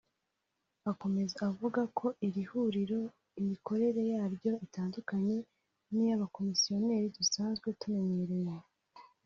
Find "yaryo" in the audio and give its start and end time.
4.13-4.53